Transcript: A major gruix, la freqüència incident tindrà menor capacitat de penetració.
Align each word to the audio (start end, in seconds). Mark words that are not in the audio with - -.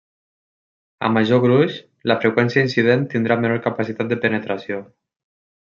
A 1.09 1.11
major 1.17 1.41
gruix, 1.43 1.75
la 2.13 2.17
freqüència 2.25 2.63
incident 2.69 3.07
tindrà 3.15 3.39
menor 3.45 3.63
capacitat 3.69 4.13
de 4.15 4.23
penetració. 4.25 4.85